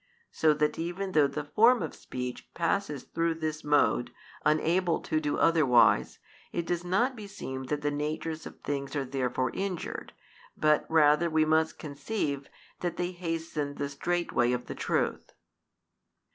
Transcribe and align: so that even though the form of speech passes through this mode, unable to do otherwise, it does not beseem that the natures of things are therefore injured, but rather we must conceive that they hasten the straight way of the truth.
so 0.31 0.51
that 0.51 0.79
even 0.79 1.11
though 1.11 1.27
the 1.27 1.43
form 1.43 1.83
of 1.83 1.93
speech 1.93 2.51
passes 2.55 3.03
through 3.03 3.35
this 3.35 3.63
mode, 3.63 4.09
unable 4.43 4.99
to 4.99 5.19
do 5.19 5.37
otherwise, 5.37 6.17
it 6.51 6.65
does 6.65 6.83
not 6.83 7.15
beseem 7.15 7.65
that 7.65 7.81
the 7.81 7.91
natures 7.91 8.47
of 8.47 8.59
things 8.61 8.95
are 8.95 9.05
therefore 9.05 9.51
injured, 9.53 10.11
but 10.57 10.87
rather 10.89 11.29
we 11.29 11.45
must 11.45 11.77
conceive 11.77 12.49
that 12.79 12.97
they 12.97 13.11
hasten 13.11 13.75
the 13.75 13.87
straight 13.89 14.33
way 14.33 14.53
of 14.53 14.65
the 14.65 14.73
truth. 14.73 15.33